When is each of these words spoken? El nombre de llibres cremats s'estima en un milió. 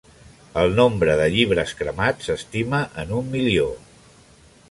El 0.61 0.71
nombre 0.79 1.17
de 1.19 1.27
llibres 1.35 1.75
cremats 1.81 2.31
s'estima 2.31 2.79
en 3.05 3.13
un 3.21 3.31
milió. 3.35 3.71